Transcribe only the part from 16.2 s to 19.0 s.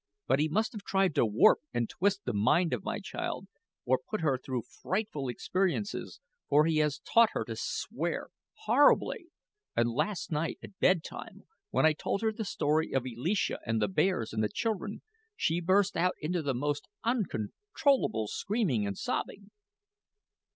the most uncontrollable screaming and